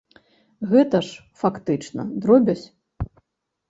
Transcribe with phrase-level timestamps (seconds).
[0.71, 2.67] Гэта ж, фактычна, дробязь?